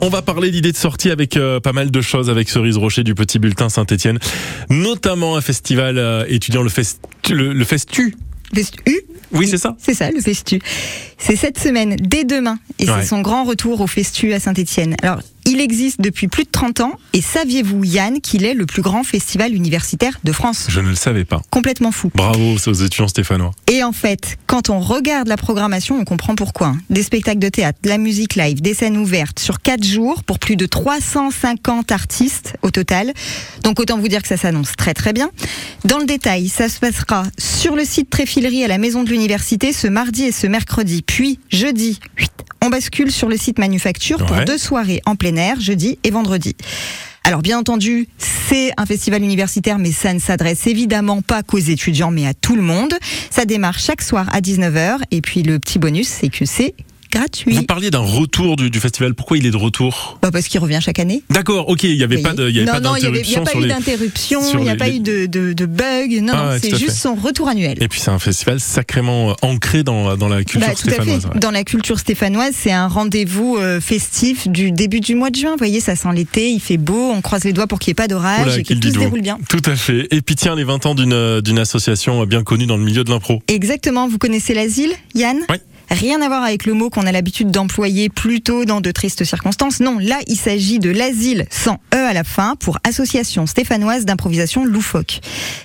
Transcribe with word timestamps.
On 0.00 0.10
va 0.10 0.22
parler 0.22 0.52
d'idées 0.52 0.70
de 0.70 0.76
sortie 0.76 1.10
avec 1.10 1.36
euh, 1.36 1.58
pas 1.58 1.72
mal 1.72 1.90
de 1.90 2.00
choses 2.00 2.30
avec 2.30 2.48
Cerise 2.48 2.76
Rocher 2.76 3.02
du 3.02 3.16
Petit 3.16 3.40
Bulletin 3.40 3.68
Saint-Etienne, 3.68 4.20
notamment 4.70 5.34
un 5.36 5.40
festival 5.40 5.98
euh, 5.98 6.24
étudiant 6.28 6.62
le, 6.62 6.68
fest, 6.68 7.00
le, 7.28 7.52
le 7.52 7.64
Festu. 7.64 8.14
Festu? 8.54 9.00
Oui, 9.32 9.48
c'est 9.48 9.58
ça. 9.58 9.76
C'est 9.76 9.94
ça, 9.94 10.12
le 10.12 10.20
Festu. 10.20 10.60
C'est 11.18 11.34
cette 11.34 11.58
semaine, 11.58 11.96
dès 11.98 12.22
demain, 12.22 12.60
et 12.78 12.88
Ouais. 12.88 12.98
c'est 13.00 13.08
son 13.08 13.22
grand 13.22 13.42
retour 13.42 13.80
au 13.80 13.88
Festu 13.88 14.32
à 14.34 14.38
Saint-Etienne. 14.38 14.94
Alors, 15.02 15.20
il 15.48 15.60
existe 15.60 16.00
depuis 16.00 16.28
plus 16.28 16.44
de 16.44 16.50
30 16.50 16.80
ans, 16.80 16.92
et 17.14 17.22
saviez-vous, 17.22 17.82
Yann, 17.82 18.20
qu'il 18.20 18.44
est 18.44 18.54
le 18.54 18.66
plus 18.66 18.82
grand 18.82 19.02
festival 19.02 19.54
universitaire 19.54 20.18
de 20.22 20.32
France? 20.32 20.66
Je 20.68 20.80
ne 20.80 20.90
le 20.90 20.94
savais 20.94 21.24
pas. 21.24 21.40
Complètement 21.50 21.90
fou. 21.90 22.10
Bravo 22.14 22.56
aux 22.66 22.72
étudiants 22.72 23.08
stéphanois. 23.08 23.52
Et 23.66 23.82
en 23.82 23.92
fait, 23.92 24.38
quand 24.46 24.68
on 24.68 24.78
regarde 24.78 25.26
la 25.26 25.38
programmation, 25.38 25.98
on 25.98 26.04
comprend 26.04 26.34
pourquoi. 26.34 26.74
Des 26.90 27.02
spectacles 27.02 27.38
de 27.38 27.48
théâtre, 27.48 27.78
de 27.82 27.88
la 27.88 27.98
musique 27.98 28.34
live, 28.34 28.60
des 28.60 28.74
scènes 28.74 28.98
ouvertes 28.98 29.38
sur 29.38 29.60
4 29.60 29.82
jours 29.82 30.22
pour 30.22 30.38
plus 30.38 30.56
de 30.56 30.66
350 30.66 31.92
artistes 31.92 32.54
au 32.62 32.70
total. 32.70 33.12
Donc 33.62 33.80
autant 33.80 33.98
vous 33.98 34.08
dire 34.08 34.20
que 34.22 34.28
ça 34.28 34.36
s'annonce 34.36 34.76
très 34.76 34.92
très 34.92 35.12
bien. 35.12 35.30
Dans 35.84 35.98
le 35.98 36.06
détail, 36.06 36.48
ça 36.48 36.68
se 36.68 36.78
passera 36.78 37.22
sur 37.38 37.74
le 37.74 37.84
site 37.84 38.10
Tréfilerie 38.10 38.64
à 38.64 38.68
la 38.68 38.78
Maison 38.78 39.02
de 39.02 39.10
l'Université 39.10 39.72
ce 39.72 39.86
mardi 39.86 40.24
et 40.24 40.32
ce 40.32 40.46
mercredi. 40.46 41.02
Puis 41.02 41.38
jeudi, 41.48 42.00
huit, 42.18 42.32
on 42.64 42.68
bascule 42.70 43.10
sur 43.10 43.28
le 43.28 43.36
site 43.36 43.58
Manufacture 43.58 44.18
pour 44.24 44.36
Ouais. 44.36 44.44
deux 44.44 44.58
soirées 44.58 45.00
en 45.06 45.16
plein 45.16 45.36
air, 45.36 45.60
jeudi 45.60 45.98
et 46.04 46.10
vendredi. 46.10 46.54
Alors 47.24 47.42
bien 47.42 47.58
entendu, 47.58 48.08
c'est 48.16 48.72
un 48.78 48.86
festival 48.86 49.22
universitaire, 49.22 49.78
mais 49.78 49.92
ça 49.92 50.14
ne 50.14 50.18
s'adresse 50.18 50.66
évidemment 50.66 51.20
pas 51.20 51.42
qu'aux 51.42 51.58
étudiants, 51.58 52.10
mais 52.10 52.26
à 52.26 52.32
tout 52.34 52.56
le 52.56 52.62
monde. 52.62 52.94
Ça 53.30 53.44
démarre 53.44 53.78
chaque 53.78 54.00
soir 54.02 54.28
à 54.32 54.40
19h, 54.40 54.98
et 55.10 55.20
puis 55.20 55.42
le 55.42 55.58
petit 55.58 55.78
bonus, 55.78 56.08
c'est 56.08 56.30
que 56.30 56.46
c'est 56.46 56.74
gratuit. 57.10 57.54
Vous 57.54 57.62
parliez 57.64 57.90
d'un 57.90 57.98
retour 57.98 58.56
du, 58.56 58.70
du 58.70 58.80
festival. 58.80 59.14
Pourquoi 59.14 59.38
il 59.38 59.46
est 59.46 59.50
de 59.50 59.56
retour 59.56 60.18
Bah, 60.22 60.30
parce 60.32 60.48
qu'il 60.48 60.60
revient 60.60 60.78
chaque 60.82 60.98
année. 60.98 61.22
D'accord, 61.30 61.68
ok, 61.68 61.84
il 61.84 61.96
n'y 61.96 62.02
avait 62.02 62.18
pas 62.22 62.32
de, 62.34 62.48
il 62.48 62.54
n'y 62.62 62.68
a 62.68 62.80
d'interruption 62.80 63.44
pas 63.44 63.54
eu 63.58 63.66
d'interruption, 63.68 64.40
il 64.54 64.60
n'y 64.60 64.70
a 64.70 64.76
pas 64.76 64.88
eu 64.88 65.00
de, 65.00 65.26
de, 65.26 65.52
de 65.52 65.66
bug. 65.66 66.20
Non, 66.22 66.32
Ah 66.36 66.52
non, 66.54 66.58
c'est 66.62 66.74
à 66.74 66.76
juste 66.76 66.90
fait. 66.92 66.96
son 66.96 67.14
retour 67.14 67.48
annuel. 67.48 67.76
Et 67.80 67.88
puis 67.88 68.00
c'est 68.00 68.10
un 68.10 68.18
festival 68.18 68.60
sacrément 68.60 69.30
euh, 69.30 69.34
ancré 69.42 69.82
dans, 69.82 70.16
dans 70.16 70.28
la 70.28 70.44
culture 70.44 70.60
Bah, 70.68 70.74
tout 70.74 70.88
à 70.88 70.92
stéphanoise. 70.92 71.22
fait. 71.22 71.28
ouais. 71.28 71.40
Dans 71.40 71.50
la 71.50 71.64
culture 71.64 71.98
stéphanoise, 71.98 72.52
c'est 72.54 72.72
un 72.72 72.88
rendez-vous 72.88 73.56
euh, 73.58 73.80
festif 73.80 74.48
du 74.48 74.72
début 74.72 75.00
du 75.00 75.14
mois 75.14 75.30
de 75.30 75.36
juin. 75.36 75.52
Vous 75.52 75.58
voyez, 75.58 75.80
ça 75.80 75.96
sent 75.96 76.08
l'été, 76.14 76.50
il 76.50 76.60
fait 76.60 76.76
beau, 76.76 77.10
on 77.12 77.20
croise 77.20 77.44
les 77.44 77.52
doigts 77.52 77.66
pour 77.66 77.78
qu'il 77.78 77.90
n'y 77.90 77.92
ait 77.92 77.94
pas 77.94 78.08
d'orage 78.08 78.58
et 78.58 78.62
que 78.62 78.74
tout 78.74 78.88
se 78.88 78.98
déroule 78.98 79.20
bien. 79.22 79.38
Tout 79.48 79.62
à 79.64 79.76
fait. 79.76 80.08
Et 80.10 80.20
puis 80.22 80.36
tiens, 80.36 80.54
les 80.54 80.64
20 80.64 80.86
ans 80.86 80.94
d'une 80.94 81.12
euh, 81.12 81.40
d'une 81.40 81.58
association 81.58 82.24
bien 82.26 82.42
connue 82.42 82.66
dans 82.66 82.76
le 82.76 82.84
milieu 82.84 83.04
de 83.04 83.10
l'impro. 83.10 83.42
Exactement, 83.48 84.08
vous 84.08 84.18
connaissez 84.18 84.54
l'asile, 84.54 84.92
Yann? 85.14 85.38
Oui. 85.48 85.56
Rien 85.90 86.20
à 86.20 86.28
voir 86.28 86.42
avec 86.42 86.66
le 86.66 86.74
mot 86.74 86.90
qu'on 86.90 87.06
a 87.06 87.12
l'habitude 87.12 87.50
d'employer 87.50 88.08
plutôt 88.08 88.64
dans 88.64 88.80
de 88.80 88.90
tristes 88.90 89.24
circonstances. 89.24 89.80
Non, 89.80 89.98
là, 89.98 90.18
il 90.26 90.36
s'agit 90.36 90.78
de 90.78 90.90
l'asile 90.90 91.46
sans 91.50 91.78
E 91.94 91.96
à 91.96 92.12
la 92.12 92.24
fin 92.24 92.56
pour 92.56 92.78
Association 92.84 93.46
stéphanoise 93.46 94.04
d'improvisation 94.04 94.64
loufoque. 94.64 95.20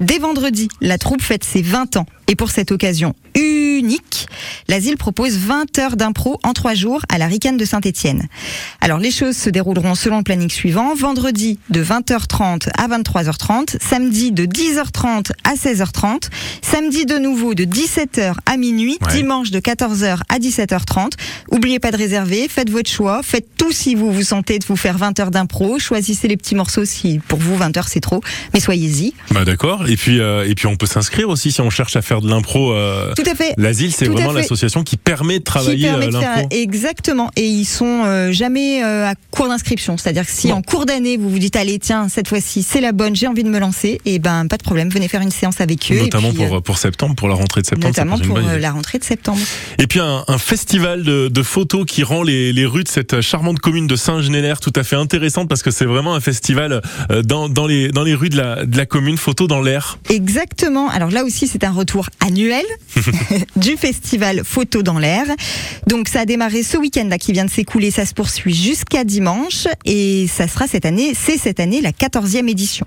Dès 0.00 0.18
vendredi, 0.18 0.68
la 0.80 0.98
troupe 0.98 1.22
fête 1.22 1.44
ses 1.44 1.62
20 1.62 1.96
ans. 1.96 2.06
Et 2.26 2.36
pour 2.36 2.50
cette 2.50 2.72
occasion 2.72 3.14
unique, 3.34 4.27
l'asile 4.66 4.96
propose 4.96 5.36
20 5.36 5.78
heures 5.78 5.96
d'impro 5.96 6.38
en 6.42 6.52
3 6.52 6.74
jours 6.74 7.02
à 7.08 7.18
la 7.18 7.26
Ricane 7.26 7.56
de 7.56 7.64
Saint-Étienne. 7.64 8.26
Alors, 8.80 8.98
les 8.98 9.10
choses 9.10 9.36
se 9.36 9.50
dérouleront 9.50 9.94
selon 9.94 10.18
le 10.18 10.22
planning 10.24 10.50
suivant. 10.50 10.94
Vendredi 10.94 11.58
de 11.70 11.82
20h30 11.84 12.68
à 12.76 12.88
23h30, 12.88 13.76
samedi 13.80 14.32
de 14.32 14.46
10h30 14.46 15.30
à 15.44 15.54
16h30, 15.54 16.28
samedi 16.62 17.06
de 17.06 17.18
nouveau 17.18 17.54
de 17.54 17.64
17h 17.64 18.34
à 18.46 18.56
minuit, 18.56 18.98
Ouais. 19.06 19.12
dimanche 19.14 19.50
de 19.50 19.60
14h 19.60 20.18
à 20.28 20.38
17h30. 20.38 21.12
Oubliez 21.50 21.78
pas 21.78 21.90
de 21.90 21.96
réserver, 21.96 22.48
faites 22.48 22.70
votre 22.70 22.90
choix, 22.90 23.22
faites 23.22 23.46
tout 23.56 23.72
si 23.72 23.94
vous 23.94 24.12
vous 24.12 24.22
sentez 24.22 24.58
de 24.58 24.64
vous 24.66 24.76
faire 24.76 24.98
20 24.98 25.18
heures 25.20 25.30
d'impro, 25.30 25.78
choisissez 25.78 26.28
les 26.28 26.36
petits 26.36 26.54
morceaux 26.54 26.84
si 26.84 27.20
pour 27.28 27.38
vous 27.38 27.56
20 27.56 27.76
heures 27.76 27.88
c'est 27.88 28.00
trop, 28.00 28.22
mais 28.54 28.60
soyez-y. 28.60 29.14
Bah 29.30 29.44
d'accord. 29.44 29.88
Et 29.88 29.96
puis 29.96 30.20
euh, 30.20 30.48
et 30.48 30.54
puis 30.54 30.66
on 30.66 30.76
peut 30.76 30.86
s'inscrire 30.86 31.28
aussi 31.28 31.52
si 31.52 31.60
on 31.60 31.70
cherche 31.70 31.96
à 31.96 32.02
faire 32.02 32.20
de 32.20 32.28
l'impro. 32.28 32.72
euh, 32.72 33.12
Tout 33.14 33.28
à 33.30 33.34
fait. 33.34 33.54
L'asile, 33.56 33.92
c'est 33.92 34.06
vraiment 34.08 34.32
fait. 34.32 34.47
L'association 34.48 34.82
qui 34.82 34.96
permet 34.96 35.38
de 35.38 35.44
travailler 35.44 35.88
euh, 35.90 36.10
l'impro. 36.10 36.48
exactement 36.50 37.30
et 37.36 37.46
ils 37.46 37.64
sont 37.64 38.02
euh, 38.04 38.32
jamais 38.32 38.82
euh, 38.82 39.06
à 39.10 39.14
court 39.30 39.48
d'inscription 39.48 39.96
c'est-à-dire 39.96 40.24
que 40.24 40.32
si 40.32 40.48
Bon. 40.48 40.54
en 40.54 40.62
cours 40.62 40.86
d'année 40.86 41.16
vous 41.18 41.28
vous 41.28 41.38
dites 41.38 41.56
allez 41.56 41.78
tiens 41.78 42.08
cette 42.08 42.28
fois-ci 42.28 42.62
c'est 42.62 42.80
la 42.80 42.92
bonne 42.92 43.14
j'ai 43.14 43.26
envie 43.26 43.42
de 43.44 43.50
me 43.50 43.58
lancer 43.58 44.00
et 44.06 44.18
ben 44.18 44.46
pas 44.48 44.56
de 44.56 44.62
problème 44.62 44.88
venez 44.88 45.08
faire 45.08 45.20
une 45.20 45.30
séance 45.30 45.60
avec 45.60 45.90
eux 45.92 45.96
et 45.96 46.00
Notamment 46.02 46.30
puis, 46.32 46.46
pour, 46.46 46.62
pour 46.62 46.78
septembre, 46.78 47.14
pour 47.14 47.28
la 47.28 47.34
rentrée 47.34 47.60
de 47.60 47.66
septembre. 47.66 47.88
notamment 47.88 48.18
pour 48.18 48.38
la 48.38 48.70
rentrée 48.70 48.98
de 48.98 49.04
septembre 49.04 49.40
Et 49.78 49.86
puis 49.86 50.00
un, 50.00 50.24
un 50.26 50.38
festival 50.38 51.02
de, 51.02 51.28
de 51.28 51.42
photos 51.42 51.84
qui 51.86 52.02
rend 52.02 52.22
les, 52.22 52.52
les 52.52 52.64
rues 52.66 52.84
de 52.84 52.88
cette 52.88 53.20
charmante 53.20 53.58
commune 53.58 53.86
de 53.86 53.96
Saint-Genélaire 53.96 54.60
tout 54.60 54.72
à 54.76 54.82
fait 54.84 54.96
intéressante 54.96 55.48
parce 55.48 55.62
que 55.62 55.70
c'est 55.70 55.84
vraiment 55.84 56.14
un 56.14 56.20
festival 56.20 56.80
dans, 57.24 57.48
dans, 57.48 57.66
les, 57.66 57.88
dans 57.88 58.02
les 58.04 58.14
rues 58.14 58.28
de 58.30 58.36
la, 58.36 58.64
de 58.64 58.76
la 58.76 58.86
commune, 58.86 59.16
photos 59.18 59.48
dans 59.48 59.60
l'air. 59.60 59.98
Exactement. 60.10 60.88
Alors 60.88 61.10
là 61.10 61.24
aussi, 61.24 61.46
c'est 61.46 61.64
un 61.64 61.72
retour 61.72 62.08
annuel 62.20 62.64
du 63.56 63.76
festival 63.76 64.37
Photo 64.44 64.82
dans 64.82 64.98
l'air. 64.98 65.26
Donc 65.86 66.08
ça 66.08 66.20
a 66.20 66.24
démarré 66.24 66.62
ce 66.62 66.76
week-end 66.76 67.06
là 67.08 67.18
qui 67.18 67.32
vient 67.32 67.44
de 67.44 67.50
s'écouler. 67.50 67.90
Ça 67.90 68.06
se 68.06 68.14
poursuit 68.14 68.54
jusqu'à 68.54 69.04
dimanche 69.04 69.66
et 69.84 70.26
ça 70.28 70.48
sera 70.48 70.66
cette 70.66 70.86
année, 70.86 71.12
c'est 71.14 71.38
cette 71.38 71.60
année 71.60 71.80
la 71.80 71.92
14e 71.92 72.48
édition. 72.48 72.86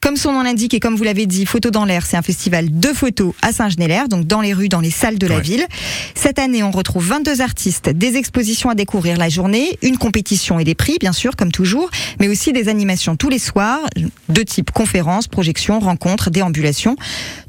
Comme 0.00 0.16
son 0.16 0.32
nom 0.32 0.42
l'indique 0.42 0.74
et 0.74 0.80
comme 0.80 0.94
vous 0.96 1.04
l'avez 1.04 1.26
dit, 1.26 1.46
Photo 1.46 1.70
dans 1.70 1.84
l'air, 1.84 2.06
c'est 2.06 2.16
un 2.16 2.22
festival 2.22 2.68
de 2.78 2.88
photos 2.88 3.32
à 3.42 3.52
Saint-Genélaire, 3.52 4.08
donc 4.08 4.26
dans 4.26 4.40
les 4.40 4.52
rues, 4.52 4.68
dans 4.68 4.80
les 4.80 4.90
salles 4.90 5.18
de 5.18 5.26
la 5.26 5.36
Ouais. 5.36 5.42
ville. 5.42 5.66
Cette 6.14 6.38
année, 6.38 6.62
on 6.62 6.70
retrouve 6.70 7.06
22 7.06 7.40
artistes, 7.40 7.88
des 7.90 8.16
expositions 8.16 8.70
à 8.70 8.74
découvrir 8.74 9.16
la 9.16 9.28
journée, 9.28 9.78
une 9.82 9.98
compétition 9.98 10.58
et 10.58 10.64
des 10.64 10.74
prix, 10.74 10.96
bien 11.00 11.12
sûr, 11.12 11.34
comme 11.36 11.50
toujours, 11.52 11.90
mais 12.20 12.28
aussi 12.28 12.52
des 12.52 12.68
animations 12.68 13.16
tous 13.16 13.28
les 13.28 13.38
soirs, 13.38 13.80
de 14.28 14.42
type 14.42 14.70
conférences, 14.70 15.28
projections, 15.28 15.80
rencontres, 15.80 16.30
déambulations. 16.30 16.96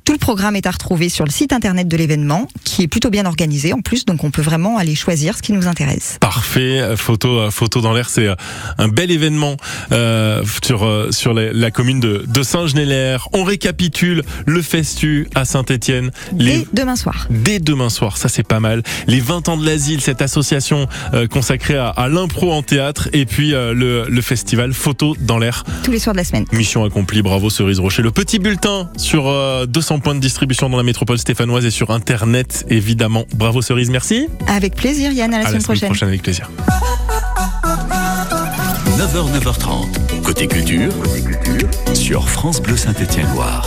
Tout 0.04 0.14
le 0.14 0.20
programme 0.20 0.56
est 0.56 0.66
à 0.68 0.72
retrouver 0.72 1.10
sur 1.10 1.26
le 1.26 1.32
site 1.32 1.52
internet 1.52 1.88
de 1.90 1.98
l'événement, 1.98 2.48
qui 2.64 2.82
est 2.84 2.88
plutôt 2.88 3.10
bien 3.10 3.26
organisé 3.26 3.74
en 3.74 3.82
plus, 3.82 4.06
donc 4.06 4.24
on 4.24 4.32
peut 4.32 4.42
vraiment 4.42 4.78
aller 4.78 4.96
choisir 4.96 5.36
ce 5.38 5.42
qui 5.42 5.52
nous 5.52 5.68
intéresse. 5.68 6.18
Parfait, 6.22 6.96
photo, 6.96 7.40
euh, 7.40 7.52
photo 7.52 7.82
dans 7.82 7.92
l'air, 7.94 8.10
c'est 8.10 8.26
euh, 8.28 8.36
un 8.78 8.88
bel 8.88 9.12
événement 9.12 9.58
euh, 9.92 10.44
sur 10.64 10.86
euh, 10.86 11.12
sur 11.12 11.34
la, 11.34 11.52
la 11.52 11.72
commune 11.72 12.00
de, 12.00 12.24
de 12.26 12.44
Saint-Genélaire. 12.48 13.28
On 13.34 13.44
récapitule 13.44 14.24
le 14.46 14.62
festu 14.62 15.28
à 15.36 15.46
Saint-Étienne 15.46 16.12
les 16.38 16.60
Dès 16.60 16.68
demain 16.74 16.96
soir. 16.96 17.28
dès 17.30 17.60
demain 17.60 17.90
soir, 17.90 18.18
ça 18.18 18.30
c'est 18.30 18.48
pas 18.48 18.60
mal. 18.60 18.82
Les 19.08 19.20
20 19.20 19.50
ans 19.50 19.58
de 19.58 19.66
l'asile, 19.66 20.02
cette 20.02 20.22
association 20.22 20.88
euh, 21.14 21.28
consacrée 21.28 21.78
à, 21.78 21.90
à 21.90 22.08
l'impro 22.08 22.52
en 22.54 22.64
théâtre 22.64 23.10
et 23.14 23.26
puis 23.26 23.54
euh, 23.54 23.74
le, 23.74 24.06
le 24.10 24.22
festival 24.22 24.74
Photo 24.74 25.16
dans 25.20 25.38
l'air. 25.38 25.64
Tous 25.84 25.92
les 25.92 26.00
soirs 26.00 26.14
de 26.14 26.20
la 26.20 26.24
semaine. 26.24 26.46
Mission 26.54 26.84
accomplie, 26.86 27.22
bravo 27.22 27.50
Cerise 27.50 27.80
Rocher. 27.80 28.02
Le 28.02 28.12
petit 28.12 28.40
bulletin 28.40 28.90
sur 28.98 29.28
euh, 29.28 29.66
200 29.66 30.00
points 30.00 30.16
de 30.16 30.20
distribution 30.20 30.70
dans 30.70 30.78
la 30.78 30.84
métropole 30.84 31.18
stéphanoise 31.20 31.66
et 31.66 31.72
sur 31.72 31.92
internet 31.92 32.66
évidemment. 32.70 33.26
Bravo 33.36 33.62
Cerise, 33.62 33.90
merci. 33.90 34.28
Avec 34.48 34.76
plaisir, 34.76 35.12
Yann, 35.12 35.34
à 35.34 35.40
la 35.40 35.44
à 35.44 35.48
semaine 35.50 35.54
la 35.60 35.60
semaine 35.60 35.64
prochaine. 35.64 35.90
prochaine 35.90 36.08
avec 36.10 36.22
plaisir. 36.24 36.50
9h, 38.98 39.40
9h30. 39.40 40.07
Côté 40.28 40.46
culture, 40.46 40.92
sur 41.94 42.28
France 42.28 42.62
Bleu 42.62 42.76
Saint-Étienne-Loire. 42.76 43.66